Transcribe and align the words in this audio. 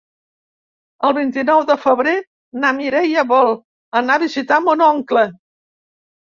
El 1.09 1.13
vint-i-nou 1.17 1.61
de 1.67 1.75
febrer 1.83 2.15
na 2.65 2.73
Mireia 2.79 3.27
vol 3.35 3.55
anar 4.03 4.19
a 4.19 4.25
visitar 4.27 4.61
mon 4.69 4.85
oncle. 4.91 5.29